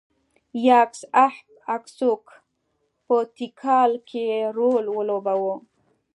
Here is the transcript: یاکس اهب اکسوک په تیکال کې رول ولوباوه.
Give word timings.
یاکس 0.65 1.01
اهب 1.25 1.47
اکسوک 1.75 2.23
په 3.05 3.15
تیکال 3.37 3.91
کې 4.09 4.25
رول 4.57 4.85
ولوباوه. 4.91 5.55